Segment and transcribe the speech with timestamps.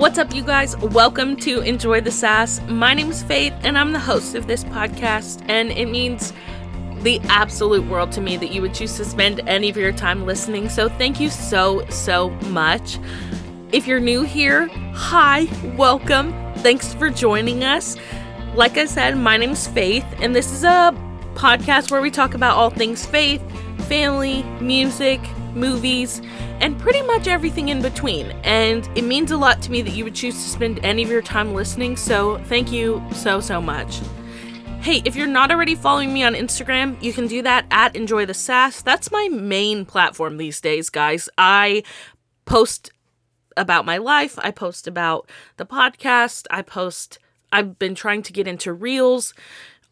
[0.00, 0.78] What's up, you guys?
[0.78, 2.58] Welcome to Enjoy the Sass.
[2.68, 6.32] My name is Faith, and I'm the host of this podcast, and it means
[7.02, 10.24] the absolute world to me that you would choose to spend any of your time
[10.24, 10.70] listening.
[10.70, 12.98] So, thank you so, so much.
[13.72, 15.46] If you're new here, hi,
[15.76, 16.32] welcome.
[16.60, 17.98] Thanks for joining us.
[18.54, 20.94] Like I said, my name's Faith, and this is a
[21.34, 23.42] podcast where we talk about all things faith,
[23.86, 25.20] family, music,
[25.54, 26.22] movies,
[26.60, 28.26] and pretty much everything in between.
[28.44, 31.10] And it means a lot to me that you would choose to spend any of
[31.10, 34.00] your time listening, so thank you so, so much.
[34.80, 38.24] Hey, if you're not already following me on Instagram, you can do that at Enjoy
[38.24, 38.80] the Sass.
[38.80, 41.28] That's my main platform these days, guys.
[41.36, 41.82] I
[42.46, 42.90] post
[43.56, 47.18] about my life, I post about the podcast, I post,
[47.52, 49.34] I've been trying to get into reels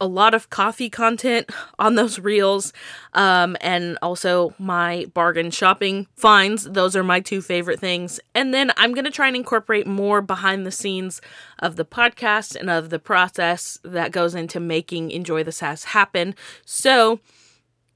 [0.01, 2.73] a lot of coffee content on those reels
[3.15, 6.65] um, and also my bargain shopping finds.
[6.65, 8.21] Those are my two favorite things.
[8.35, 11.21] And then i'm going to try and incorporate more behind the scenes
[11.59, 16.35] of the podcast and of the process that goes into making enjoy the sass happen.
[16.65, 17.21] So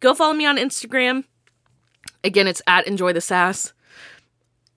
[0.01, 1.25] go follow me on instagram.
[2.25, 3.73] Again it's at enjoy the sass.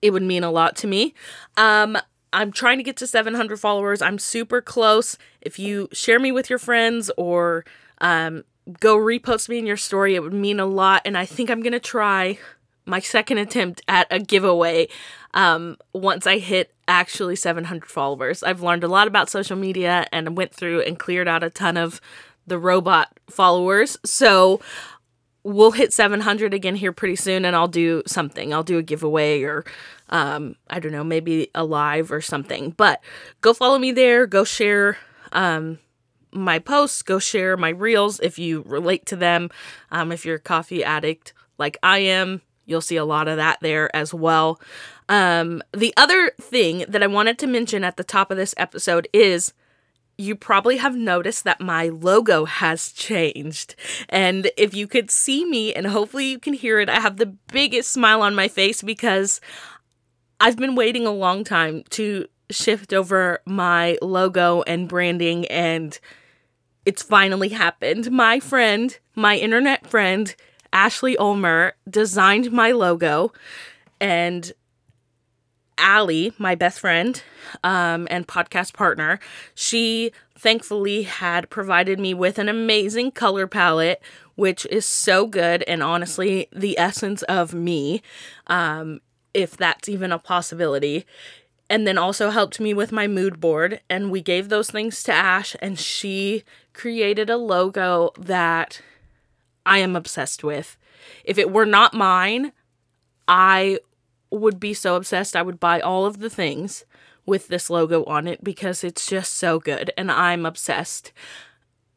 [0.02, 1.14] It would mean a lot to me.
[1.56, 1.98] Um,
[2.32, 4.02] I'm trying to get to 700 followers.
[4.02, 5.16] I'm super close.
[5.40, 7.64] If you share me with your friends or
[8.00, 8.44] um,
[8.80, 11.02] go repost me in your story, it would mean a lot.
[11.04, 12.38] And I think I'm going to try
[12.84, 14.88] my second attempt at a giveaway
[15.34, 18.42] um, once I hit actually 700 followers.
[18.42, 21.76] I've learned a lot about social media and went through and cleared out a ton
[21.76, 22.00] of
[22.46, 23.98] the robot followers.
[24.04, 24.60] So
[25.46, 28.52] we'll hit 700 again here pretty soon and I'll do something.
[28.52, 29.64] I'll do a giveaway or
[30.08, 32.70] um I don't know, maybe a live or something.
[32.70, 33.00] But
[33.40, 34.98] go follow me there, go share
[35.32, 35.78] um
[36.32, 39.50] my posts, go share my reels if you relate to them.
[39.92, 43.58] Um if you're a coffee addict like I am, you'll see a lot of that
[43.62, 44.60] there as well.
[45.08, 49.06] Um the other thing that I wanted to mention at the top of this episode
[49.12, 49.52] is
[50.18, 53.74] you probably have noticed that my logo has changed.
[54.08, 57.34] And if you could see me, and hopefully you can hear it, I have the
[57.52, 59.40] biggest smile on my face because
[60.40, 65.98] I've been waiting a long time to shift over my logo and branding, and
[66.84, 68.10] it's finally happened.
[68.10, 70.34] My friend, my internet friend,
[70.72, 73.32] Ashley Ulmer, designed my logo,
[74.00, 74.52] and
[75.78, 77.22] Allie, my best friend
[77.62, 79.18] um, and podcast partner,
[79.54, 84.02] she thankfully had provided me with an amazing color palette,
[84.34, 88.02] which is so good and honestly the essence of me,
[88.46, 89.00] um,
[89.34, 91.06] if that's even a possibility.
[91.68, 93.80] And then also helped me with my mood board.
[93.90, 98.80] And we gave those things to Ash, and she created a logo that
[99.64, 100.76] I am obsessed with.
[101.24, 102.52] If it were not mine,
[103.26, 103.80] I
[104.30, 105.36] would be so obsessed.
[105.36, 106.84] I would buy all of the things
[107.24, 111.12] with this logo on it because it's just so good and I'm obsessed.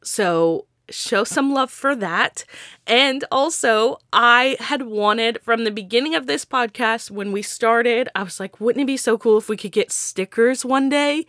[0.03, 2.45] So show some love for that.
[2.88, 8.23] And also, I had wanted from the beginning of this podcast when we started, I
[8.23, 11.25] was like, wouldn't it be so cool if we could get stickers one day?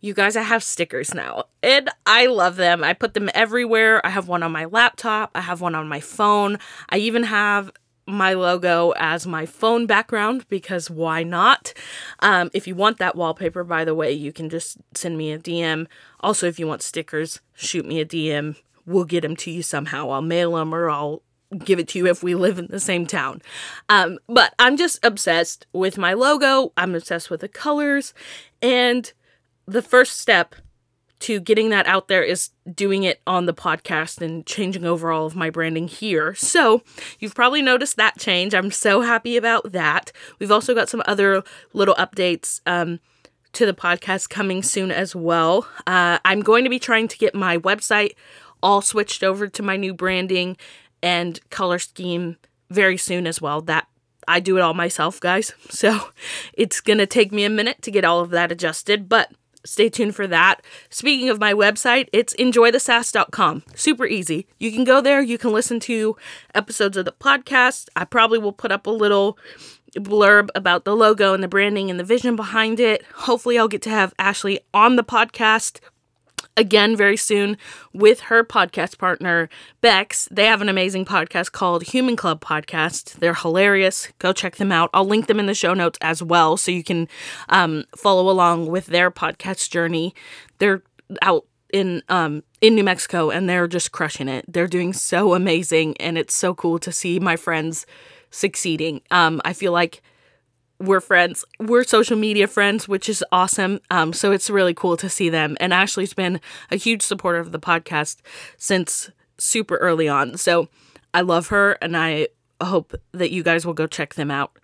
[0.00, 2.84] You guys, I have stickers now and I love them.
[2.84, 4.04] I put them everywhere.
[4.06, 6.58] I have one on my laptop, I have one on my phone.
[6.90, 7.72] I even have
[8.06, 11.72] my logo as my phone background because why not?
[12.20, 15.38] Um, if you want that wallpaper, by the way, you can just send me a
[15.38, 15.86] DM.
[16.20, 18.56] Also, if you want stickers, shoot me a DM.
[18.86, 20.10] We'll get them to you somehow.
[20.10, 21.22] I'll mail them or I'll
[21.58, 23.42] give it to you if we live in the same town.
[23.88, 26.72] Um, but I'm just obsessed with my logo.
[26.76, 28.14] I'm obsessed with the colors.
[28.62, 29.12] And
[29.66, 30.54] the first step
[31.20, 35.26] to getting that out there is doing it on the podcast and changing over all
[35.26, 36.34] of my branding here.
[36.34, 36.82] So,
[37.18, 38.54] you've probably noticed that change.
[38.54, 40.12] I'm so happy about that.
[40.38, 43.00] We've also got some other little updates um,
[43.52, 45.66] to the podcast coming soon as well.
[45.86, 48.14] Uh, I'm going to be trying to get my website
[48.62, 50.56] all switched over to my new branding
[51.02, 52.36] and color scheme
[52.70, 53.62] very soon as well.
[53.62, 53.86] That
[54.28, 55.54] I do it all myself, guys.
[55.70, 56.10] So,
[56.52, 59.32] it's going to take me a minute to get all of that adjusted, but
[59.66, 60.62] stay tuned for that.
[60.88, 63.64] Speaking of my website, it's enjoythesass.com.
[63.74, 64.46] Super easy.
[64.58, 66.16] You can go there, you can listen to
[66.54, 67.88] episodes of the podcast.
[67.96, 69.38] I probably will put up a little
[69.96, 73.04] blurb about the logo and the branding and the vision behind it.
[73.14, 75.80] Hopefully, I'll get to have Ashley on the podcast
[76.56, 77.56] again very soon
[77.92, 79.48] with her podcast partner
[79.80, 80.28] Bex.
[80.30, 83.14] They have an amazing podcast called Human Club Podcast.
[83.14, 84.08] They're hilarious.
[84.18, 84.90] Go check them out.
[84.94, 87.08] I'll link them in the show notes as well so you can
[87.48, 90.14] um, follow along with their podcast journey.
[90.58, 90.82] They're
[91.22, 94.44] out in um in New Mexico and they're just crushing it.
[94.48, 97.86] They're doing so amazing and it's so cool to see my friends
[98.30, 99.02] succeeding.
[99.10, 100.00] Um I feel like
[100.78, 101.44] we're friends.
[101.58, 103.80] We're social media friends, which is awesome.
[103.90, 105.56] Um, so it's really cool to see them.
[105.60, 106.40] And Ashley's been
[106.70, 108.18] a huge supporter of the podcast
[108.56, 110.36] since super early on.
[110.36, 110.68] So
[111.14, 112.28] I love her and I
[112.62, 114.58] hope that you guys will go check them out.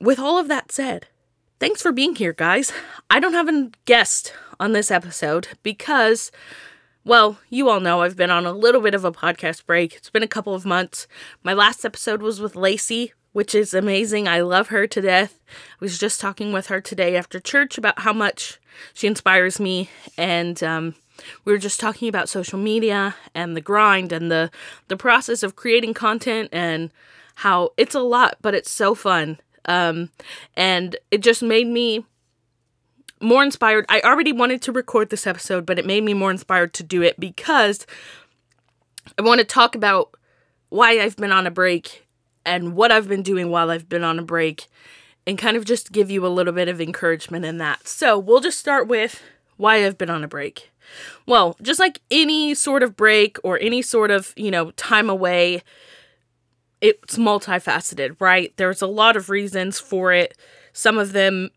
[0.00, 1.06] With all of that said,
[1.60, 2.72] thanks for being here, guys.
[3.10, 6.30] I don't have a guest on this episode because,
[7.04, 9.94] well, you all know I've been on a little bit of a podcast break.
[9.94, 11.06] It's been a couple of months.
[11.42, 14.26] My last episode was with Lacey, which is amazing.
[14.26, 15.38] I love her to death.
[15.46, 18.58] I was just talking with her today after church about how much
[18.94, 20.94] she inspires me and um,
[21.44, 24.50] we were just talking about social media and the grind and the
[24.88, 26.90] the process of creating content and
[27.34, 30.08] how it's a lot but it's so fun um,
[30.56, 32.06] and it just made me
[33.20, 36.72] more inspired i already wanted to record this episode but it made me more inspired
[36.72, 37.86] to do it because
[39.18, 40.14] i want to talk about
[40.70, 42.05] why i've been on a break
[42.46, 44.66] and what i've been doing while i've been on a break
[45.26, 48.40] and kind of just give you a little bit of encouragement in that so we'll
[48.40, 49.22] just start with
[49.56, 50.70] why i've been on a break
[51.26, 55.62] well, just like any sort of break or any sort of, you know, time away,
[56.80, 58.52] it's multifaceted, right?
[58.56, 60.36] There's a lot of reasons for it.
[60.72, 61.50] Some of them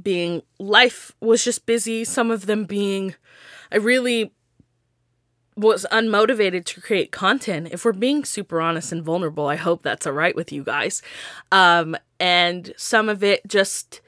[0.00, 3.14] being life was just busy, some of them being
[3.70, 4.32] I really
[5.58, 7.68] was unmotivated to create content.
[7.72, 11.02] If we're being super honest and vulnerable, I hope that's all right with you guys.
[11.50, 14.00] Um, and some of it just,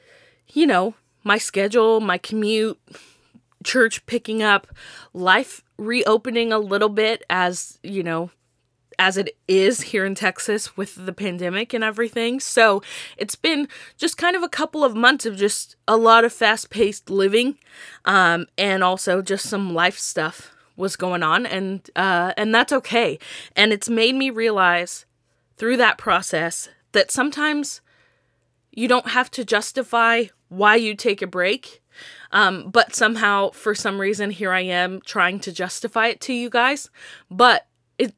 [0.52, 0.94] you know,
[1.24, 2.78] my schedule, my commute,
[3.64, 4.68] church picking up,
[5.12, 8.30] life reopening a little bit as, you know,
[8.98, 12.38] as it is here in Texas with the pandemic and everything.
[12.38, 12.82] So
[13.16, 13.66] it's been
[13.96, 17.58] just kind of a couple of months of just a lot of fast paced living
[18.04, 23.18] um, and also just some life stuff was going on and uh, and that's okay.
[23.54, 25.06] And it's made me realize
[25.56, 27.80] through that process that sometimes
[28.72, 31.80] you don't have to justify why you take a break
[32.32, 36.48] um, but somehow, for some reason, here I am trying to justify it to you
[36.48, 36.90] guys.
[37.30, 37.66] But
[37.98, 38.14] it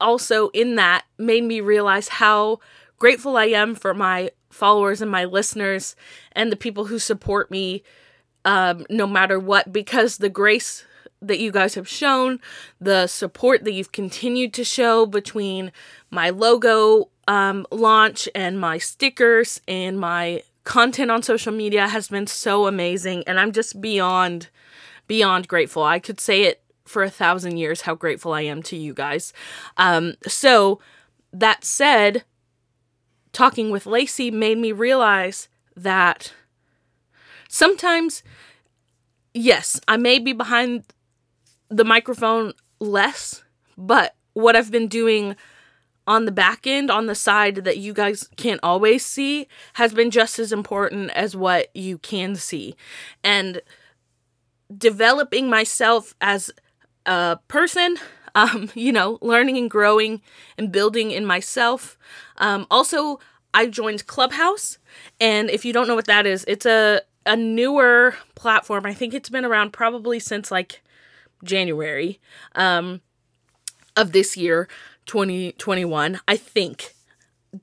[0.00, 2.60] also, in that, made me realize how
[2.98, 5.96] grateful I am for my followers and my listeners
[6.32, 7.82] and the people who support me
[8.44, 10.84] um, no matter what, because the grace
[11.22, 12.40] that you guys have shown,
[12.80, 15.72] the support that you've continued to show between
[16.10, 22.26] my logo um, launch and my stickers and my content on social media has been
[22.26, 24.48] so amazing and I'm just beyond
[25.06, 25.84] beyond grateful.
[25.84, 29.32] I could say it for a thousand years how grateful I am to you guys.
[29.76, 30.80] Um, so
[31.32, 32.24] that said,
[33.32, 36.32] talking with Lacey made me realize that
[37.48, 38.22] sometimes,
[39.34, 40.84] yes, I may be behind
[41.68, 43.42] the microphone less,
[43.76, 45.36] but what I've been doing
[46.06, 50.10] on the back end, on the side that you guys can't always see, has been
[50.10, 52.76] just as important as what you can see.
[53.24, 53.60] And
[54.76, 56.50] developing myself as
[57.06, 57.96] a person,
[58.34, 60.22] um, you know, learning and growing
[60.58, 61.98] and building in myself.
[62.38, 63.18] Um, also,
[63.54, 64.78] I joined Clubhouse,
[65.18, 68.86] and if you don't know what that is, it's a a newer platform.
[68.86, 70.82] I think it's been around probably since like
[71.44, 72.20] January
[72.54, 73.00] um,
[73.96, 74.68] of this year.
[75.06, 76.94] 2021, I think.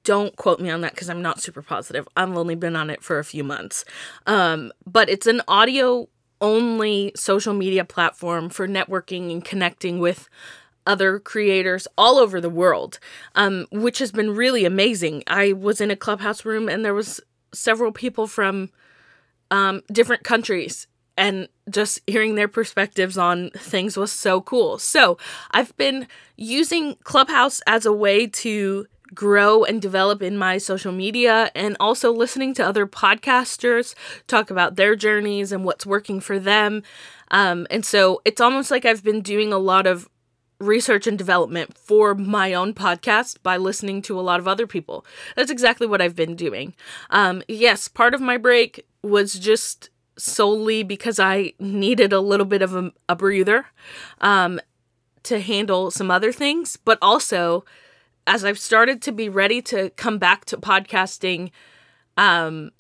[0.04, 2.08] Don't quote me on that because I'm not super positive.
[2.16, 3.86] I've only been on it for a few months.
[4.26, 6.08] Um, but it's an audio
[6.42, 10.30] only social media platform for networking and connecting with
[10.86, 13.00] other creators all over the world,
[13.36, 15.24] um, which has been really amazing.
[15.28, 17.22] I was in a clubhouse room and there was
[17.54, 18.70] several people from
[19.52, 24.78] um, different countries and just hearing their perspectives on things was so cool.
[24.78, 25.18] So,
[25.52, 31.52] I've been using Clubhouse as a way to grow and develop in my social media
[31.56, 33.94] and also listening to other podcasters
[34.28, 36.84] talk about their journeys and what's working for them.
[37.32, 40.10] Um, and so it's almost like I've been doing a lot of
[40.60, 45.06] research and development for my own podcast by listening to a lot of other people.
[45.36, 46.74] That's exactly what I've been doing.
[47.10, 52.62] Um, yes, part of my break was just solely because I needed a little bit
[52.62, 53.66] of a, a breather
[54.22, 54.60] um,
[55.24, 57.66] to handle some other things, but also
[58.26, 61.52] as I've started to be ready to come back to podcasting,
[62.18, 62.72] um,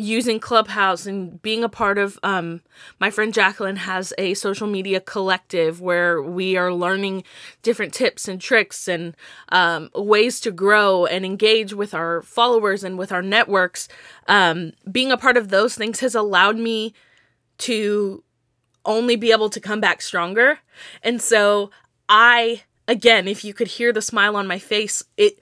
[0.00, 2.62] using Clubhouse and being a part of um,
[2.98, 7.24] my friend Jacqueline has a social media collective where we are learning
[7.62, 9.16] different tips and tricks and
[9.50, 13.88] um, ways to grow and engage with our followers and with our networks.
[14.26, 16.94] Um, being a part of those things has allowed me
[17.58, 18.24] to
[18.84, 20.58] only be able to come back stronger.
[21.02, 21.70] And so
[22.08, 25.38] I again, if you could hear the smile on my face, it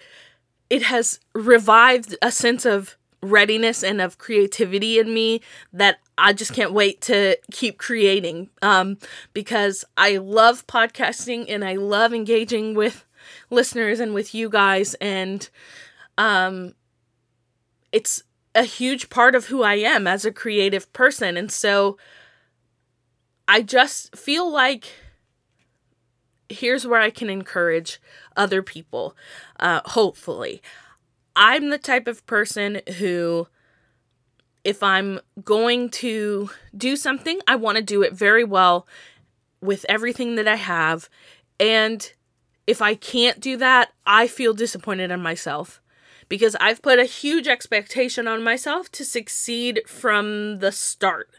[0.69, 5.40] it has revived a sense of readiness and of creativity in me
[5.72, 8.50] that I just can't wait to keep creating.
[8.62, 8.98] Um,
[9.32, 13.04] because I love podcasting and I love engaging with
[13.50, 14.94] listeners and with you guys.
[14.94, 15.48] And
[16.16, 16.75] um,
[17.92, 18.22] it's
[18.54, 21.37] a huge part of who I am as a creative person.
[21.37, 21.96] And so
[23.46, 24.92] I just feel like
[26.48, 28.00] here's where I can encourage
[28.37, 29.16] other people
[29.60, 30.62] uh, hopefully
[31.38, 33.47] I'm the type of person who,
[34.64, 38.88] if I'm going to do something, I want to do it very well
[39.61, 41.09] with everything that I have.
[41.61, 42.12] And
[42.66, 45.80] if I can't do that, I feel disappointed in myself
[46.28, 51.30] because I've put a huge expectation on myself to succeed from the start.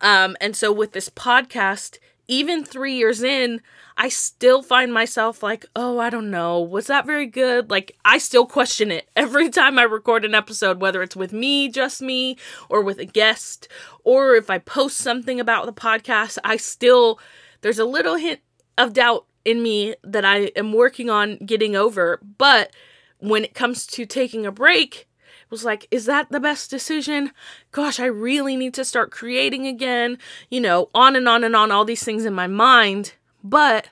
[0.00, 1.98] Um, and so with this podcast,
[2.30, 3.60] even three years in,
[3.96, 7.70] I still find myself like, oh, I don't know, was that very good?
[7.70, 11.68] Like, I still question it every time I record an episode, whether it's with me,
[11.68, 13.68] just me, or with a guest,
[14.04, 17.18] or if I post something about the podcast, I still,
[17.62, 18.40] there's a little hint
[18.78, 22.20] of doubt in me that I am working on getting over.
[22.38, 22.72] But
[23.18, 25.08] when it comes to taking a break,
[25.50, 27.32] was like, is that the best decision?
[27.72, 30.18] Gosh, I really need to start creating again.
[30.48, 33.14] You know, on and on and on, all these things in my mind.
[33.42, 33.88] But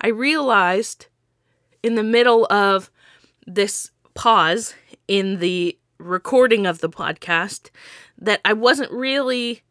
[0.00, 1.06] I realized
[1.82, 2.90] in the middle of
[3.46, 4.74] this pause
[5.08, 7.70] in the recording of the podcast
[8.18, 9.62] that I wasn't really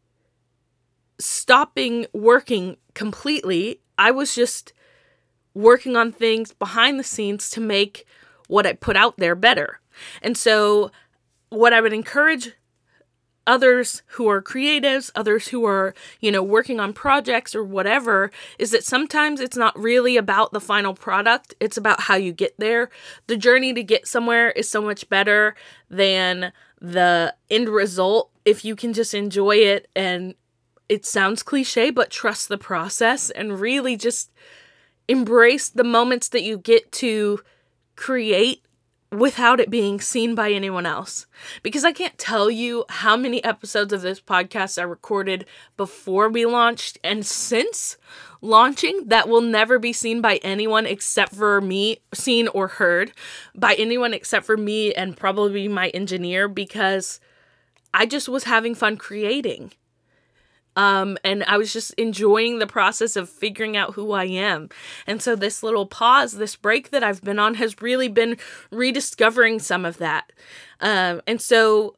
[1.20, 3.80] stopping working completely.
[3.98, 4.74] I was just
[5.53, 8.06] working on things behind the scenes to make
[8.48, 9.80] what I put out there better.
[10.22, 10.92] And so
[11.53, 12.51] what I would encourage
[13.45, 18.72] others who are creatives, others who are, you know, working on projects or whatever, is
[18.72, 22.89] that sometimes it's not really about the final product, it's about how you get there.
[23.27, 25.55] The journey to get somewhere is so much better
[25.89, 30.36] than the end result if you can just enjoy it and
[30.89, 34.31] it sounds cliche, but trust the process and really just
[35.07, 37.39] embrace the moments that you get to
[37.95, 38.63] create
[39.13, 41.25] without it being seen by anyone else.
[41.62, 45.46] Because I can't tell you how many episodes of this podcast I recorded
[45.77, 47.98] before we launched and since
[48.41, 53.13] launching that will never be seen by anyone except for me, seen or heard
[53.55, 57.20] by anyone except for me and probably my engineer because
[57.93, 59.72] I just was having fun creating.
[60.75, 64.70] Um, and I was just enjoying the process of figuring out who I am.
[65.06, 68.38] And so, this little pause, this break that I've been on, has really been
[68.72, 70.32] rediscovering some of that.
[70.80, 71.96] Um, and so,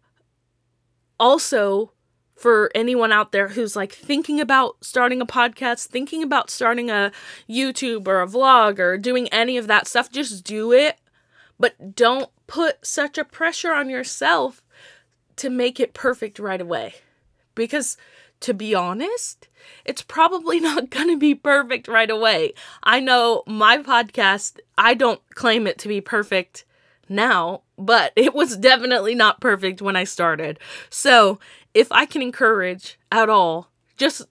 [1.20, 1.94] also,
[2.36, 7.12] for anyone out there who's like thinking about starting a podcast, thinking about starting a
[7.50, 10.98] YouTube or a vlog or doing any of that stuff, just do it.
[11.58, 14.62] But don't put such a pressure on yourself
[15.38, 16.96] to make it perfect right away.
[17.56, 17.96] Because
[18.42, 19.48] to be honest,
[19.84, 22.54] it's probably not going to be perfect right away.
[22.84, 26.66] I know my podcast, I don't claim it to be perfect
[27.10, 30.60] now, but it was definitely not perfect when I started.
[30.90, 31.40] So,
[31.74, 34.22] if I can encourage at all, just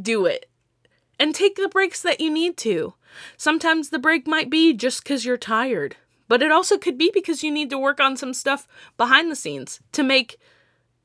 [0.00, 0.50] do it
[1.18, 2.94] and take the breaks that you need to.
[3.36, 5.96] Sometimes the break might be just because you're tired,
[6.28, 9.36] but it also could be because you need to work on some stuff behind the
[9.36, 10.38] scenes to make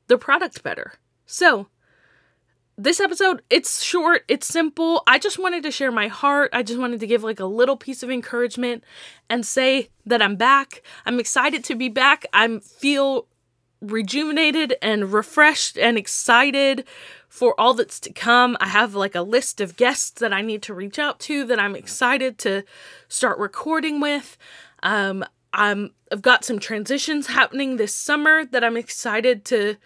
[0.08, 0.94] the product better.
[1.24, 1.68] So,
[2.82, 5.02] this episode, it's short, it's simple.
[5.06, 6.50] I just wanted to share my heart.
[6.52, 8.84] I just wanted to give like a little piece of encouragement
[9.28, 10.82] and say that I'm back.
[11.04, 12.24] I'm excited to be back.
[12.32, 13.26] I feel
[13.82, 16.84] rejuvenated and refreshed and excited
[17.28, 18.56] for all that's to come.
[18.60, 21.60] I have like a list of guests that I need to reach out to that
[21.60, 22.64] I'm excited to
[23.08, 24.36] start recording with.
[24.82, 29.76] Um, I'm I've got some transitions happening this summer that I'm excited to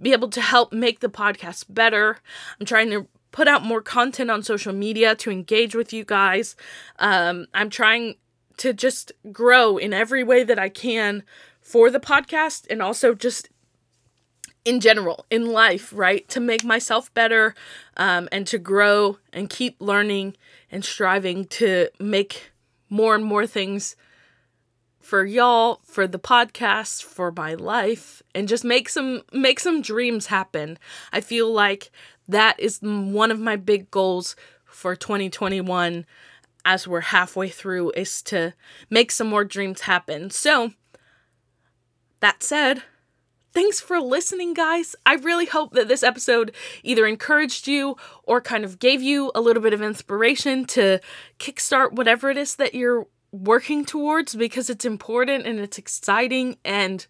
[0.00, 2.18] be able to help make the podcast better.
[2.58, 6.54] I'm trying to put out more content on social media to engage with you guys.
[6.98, 8.16] Um, I'm trying
[8.58, 11.22] to just grow in every way that I can
[11.60, 13.48] for the podcast and also just
[14.64, 16.28] in general in life, right?
[16.28, 17.54] To make myself better
[17.96, 20.36] um, and to grow and keep learning
[20.70, 22.52] and striving to make
[22.88, 23.96] more and more things
[25.02, 30.26] for y'all, for the podcast, for my life, and just make some make some dreams
[30.26, 30.78] happen.
[31.12, 31.90] I feel like
[32.28, 36.06] that is one of my big goals for 2021
[36.64, 38.54] as we're halfway through is to
[38.88, 40.30] make some more dreams happen.
[40.30, 40.72] So,
[42.20, 42.82] that said,
[43.52, 44.94] thanks for listening, guys.
[45.04, 49.40] I really hope that this episode either encouraged you or kind of gave you a
[49.40, 51.00] little bit of inspiration to
[51.38, 57.06] kickstart whatever it is that you're working towards because it's important and it's exciting and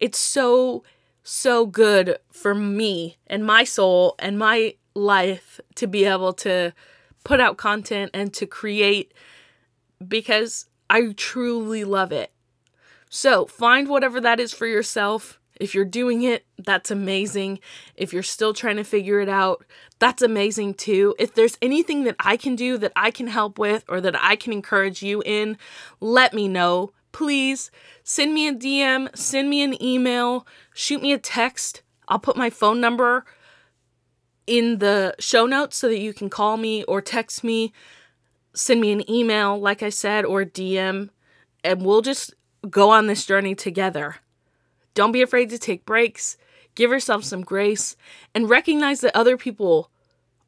[0.00, 0.82] it's so
[1.22, 6.72] so good for me and my soul and my life to be able to
[7.24, 9.12] put out content and to create
[10.06, 12.32] because I truly love it.
[13.10, 15.40] So find whatever that is for yourself.
[15.60, 17.60] If you're doing it, that's amazing.
[17.94, 19.64] If you're still trying to figure it out,
[19.98, 21.14] that's amazing too.
[21.18, 24.36] If there's anything that I can do that I can help with or that I
[24.36, 25.56] can encourage you in,
[26.00, 26.92] let me know.
[27.12, 27.70] Please
[28.04, 31.82] send me a DM, send me an email, shoot me a text.
[32.08, 33.24] I'll put my phone number
[34.46, 37.72] in the show notes so that you can call me or text me,
[38.54, 41.10] send me an email, like I said, or DM,
[41.64, 42.34] and we'll just
[42.68, 44.16] go on this journey together.
[44.96, 46.38] Don't be afraid to take breaks,
[46.74, 47.96] give yourself some grace,
[48.34, 49.90] and recognize that other people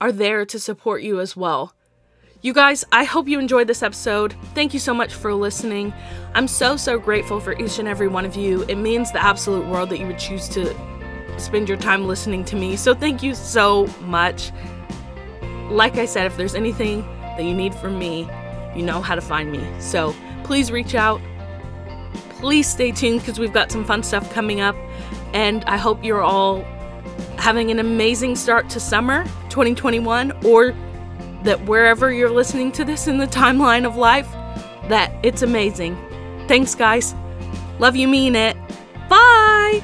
[0.00, 1.75] are there to support you as well.
[2.40, 4.35] You guys, I hope you enjoyed this episode.
[4.55, 5.93] Thank you so much for listening.
[6.33, 8.62] I'm so, so grateful for each and every one of you.
[8.69, 10.75] It means the absolute world that you would choose to
[11.38, 12.76] spend your time listening to me.
[12.76, 14.50] So thank you so much.
[15.69, 18.26] Like I said, if there's anything that you need from me,
[18.75, 19.62] you know how to find me.
[19.78, 20.14] So
[20.45, 21.21] please reach out.
[22.38, 24.76] Please stay tuned because we've got some fun stuff coming up.
[25.35, 26.64] And I hope you're all
[27.37, 30.75] having an amazing start to summer 2021 or
[31.42, 34.30] that wherever you're listening to this in the timeline of life,
[34.88, 35.97] that it's amazing.
[36.49, 37.14] Thanks, guys.
[37.78, 38.57] Love you, mean it.
[39.09, 39.83] Bye.